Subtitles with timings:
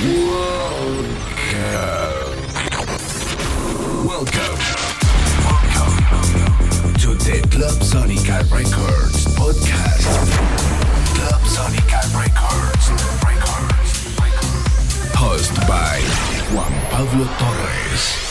[0.00, 0.48] Welcome.
[4.06, 4.56] Welcome
[6.94, 10.08] to the Clubsonica Records podcast.
[11.12, 12.84] Clubsonica Records.
[13.26, 13.92] Records.
[15.14, 16.00] Host by
[16.54, 18.29] Juan Pablo Torrez.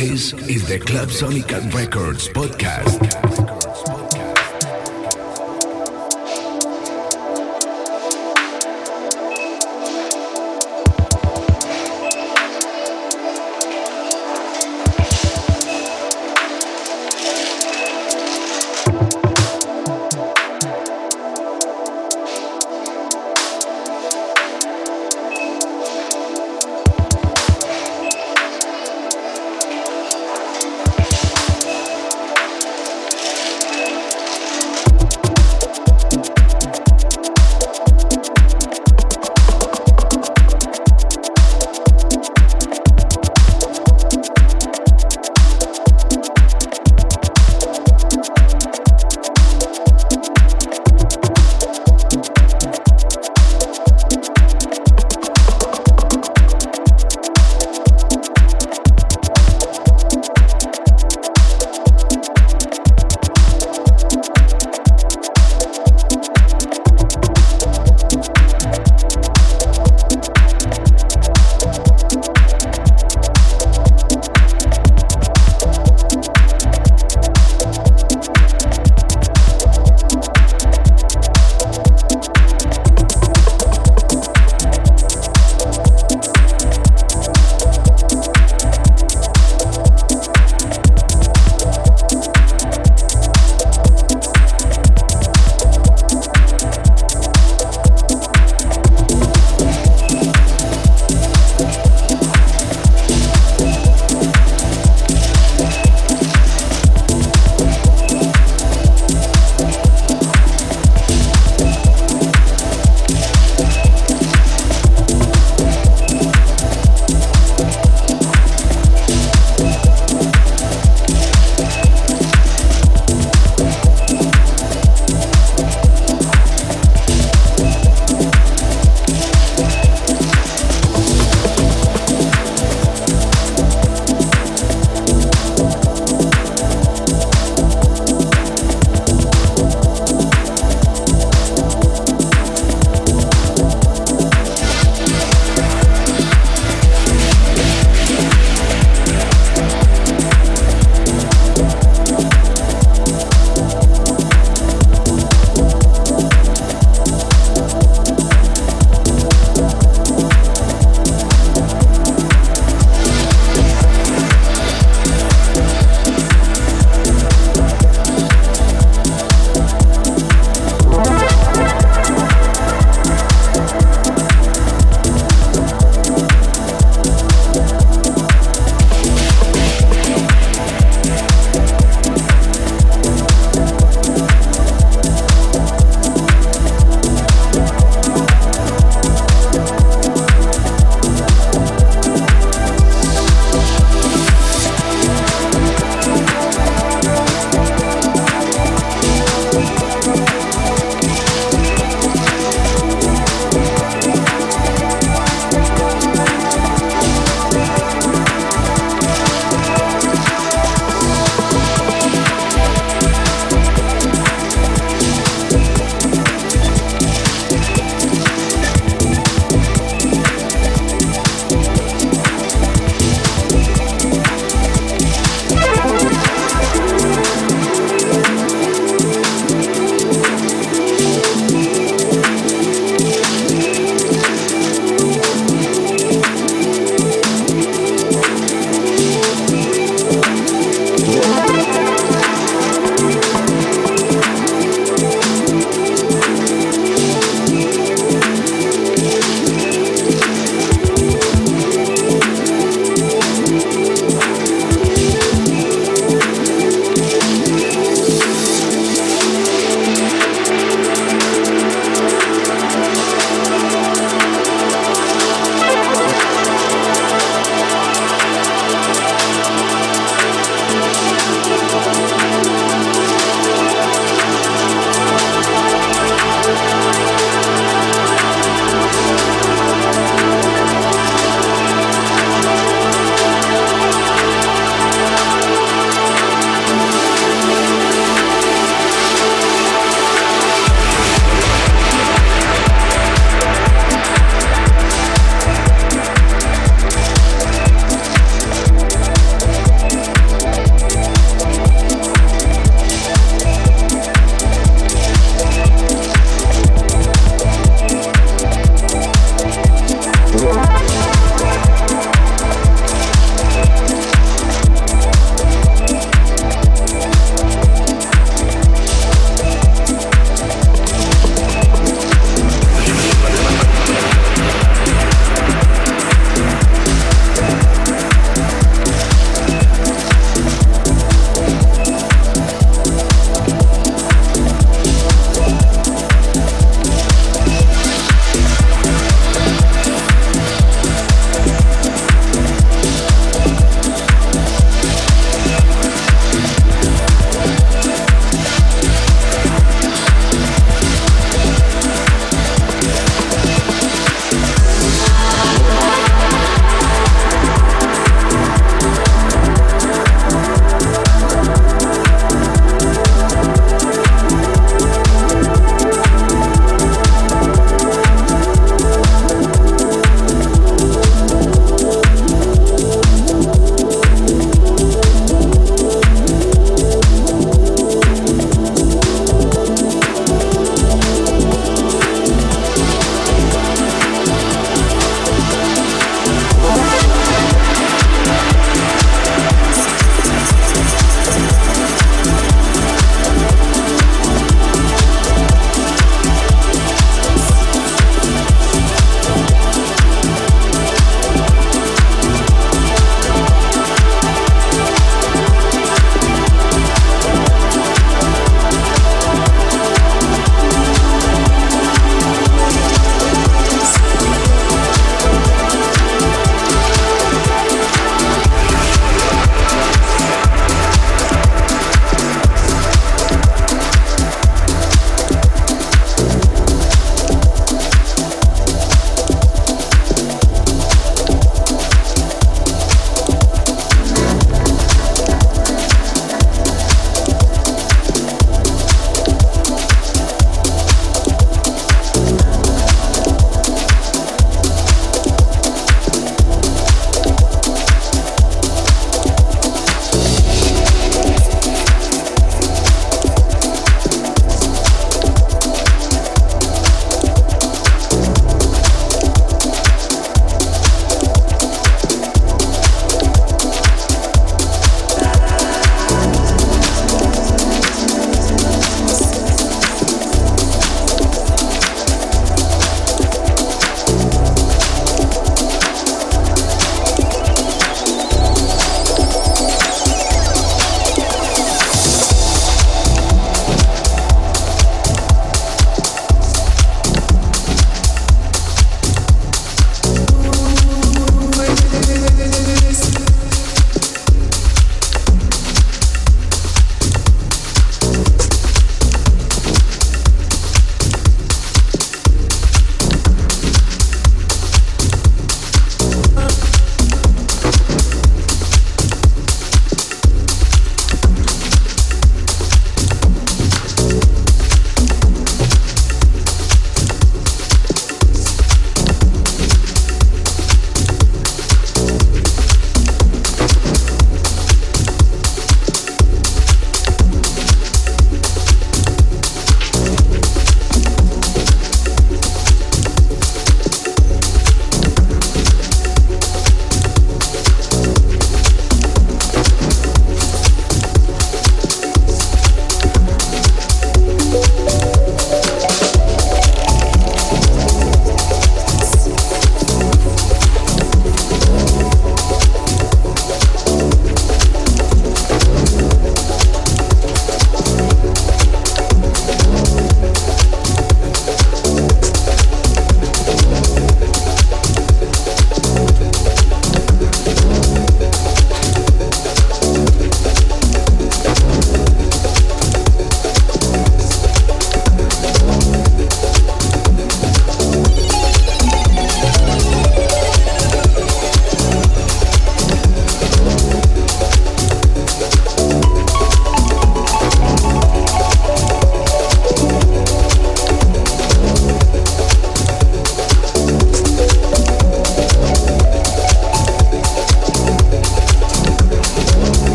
[0.00, 3.59] This is the Clubsonica Records podcast.